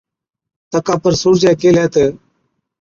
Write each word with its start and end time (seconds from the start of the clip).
تڪا 0.71 0.95
پر 1.03 1.13
سُورجَي 1.21 1.51
ڪيهلَي 1.61 1.85
تہ، 1.93 2.05